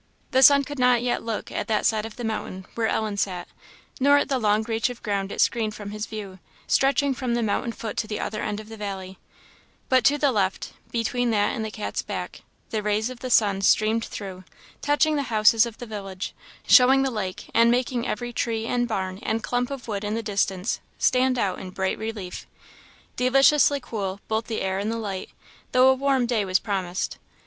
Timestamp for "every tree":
18.07-18.65